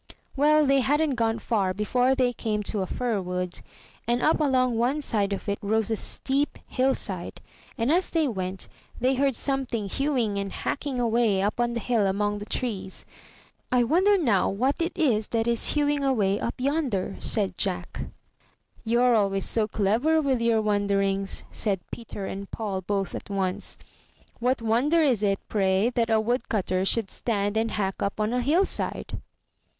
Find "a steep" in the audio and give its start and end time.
5.91-6.57